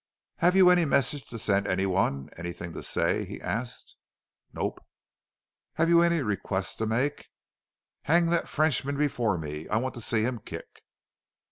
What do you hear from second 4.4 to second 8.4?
"Nope." "Have you any request to make?" "Hang